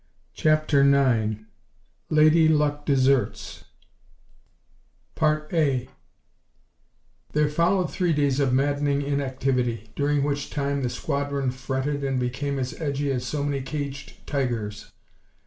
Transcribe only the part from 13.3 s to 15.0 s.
many caged tigers.